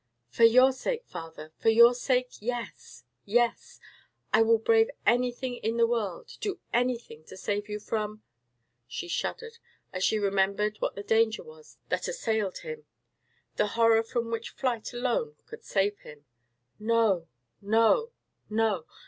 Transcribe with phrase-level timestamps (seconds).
[0.31, 2.29] "For your sake, father, for your sake!
[2.41, 3.79] yes, yes,
[4.33, 8.23] I will brave anything in the world, do anything to save you from——"
[8.87, 9.59] She shuddered
[9.93, 12.87] as she remembered what the danger was that assailed him,
[13.57, 16.25] the horror from which flight alone could save him.
[16.79, 17.27] No,
[17.61, 18.09] no,
[18.49, 18.87] no!